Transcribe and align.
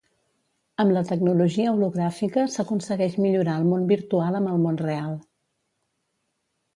Amb 0.83 0.93
la 0.93 1.01
tecnologia 1.09 1.73
hologràfica 1.73 2.45
s'aconsegueix 2.53 3.17
millorar 3.25 3.57
el 3.61 3.67
món 3.73 3.85
virtual 3.91 4.39
amb 4.39 4.53
el 4.55 4.65
món 4.65 4.81
real. 4.85 5.13